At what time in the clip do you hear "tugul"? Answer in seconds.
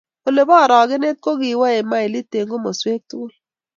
3.09-3.33